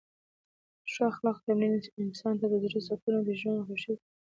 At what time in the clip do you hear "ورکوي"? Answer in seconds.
3.93-4.05